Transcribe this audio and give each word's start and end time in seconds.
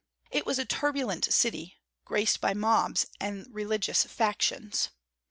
It 0.31 0.47
was 0.47 0.57
a 0.57 0.65
turbulent 0.65 1.31
city, 1.31 1.75
disgraced 1.99 2.41
by 2.41 2.55
mobs 2.55 3.05
and 3.19 3.45
religious 3.53 4.03
factions. 4.03 4.89